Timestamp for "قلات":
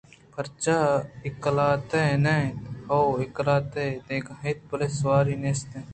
1.43-1.91, 3.35-3.73